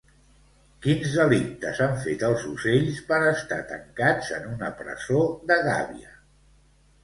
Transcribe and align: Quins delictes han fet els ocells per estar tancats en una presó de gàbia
Quins 0.85 1.11
delictes 1.17 1.81
han 1.87 1.93
fet 2.07 2.25
els 2.31 2.47
ocells 2.53 3.03
per 3.11 3.21
estar 3.35 3.61
tancats 3.75 4.35
en 4.41 4.51
una 4.57 4.75
presó 4.83 5.23
de 5.53 5.63
gàbia 5.71 6.15